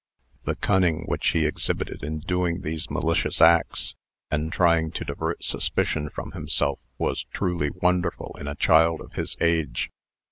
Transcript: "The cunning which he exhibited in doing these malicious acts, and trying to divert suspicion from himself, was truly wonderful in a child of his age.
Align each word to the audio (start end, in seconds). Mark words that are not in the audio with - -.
"The 0.45 0.55
cunning 0.55 1.03
which 1.05 1.27
he 1.27 1.45
exhibited 1.45 2.01
in 2.01 2.21
doing 2.21 2.61
these 2.61 2.89
malicious 2.89 3.39
acts, 3.39 3.93
and 4.31 4.51
trying 4.51 4.89
to 4.93 5.05
divert 5.05 5.43
suspicion 5.43 6.09
from 6.09 6.31
himself, 6.31 6.79
was 6.97 7.25
truly 7.25 7.69
wonderful 7.69 8.35
in 8.39 8.47
a 8.47 8.55
child 8.55 8.99
of 9.01 9.13
his 9.13 9.37
age. 9.39 9.91